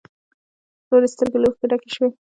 وروسته 0.89 1.03
يې 1.09 1.13
سترګې 1.13 1.37
له 1.39 1.47
اوښکو 1.49 1.69
ډکې 1.71 1.89
شوې. 1.95 2.09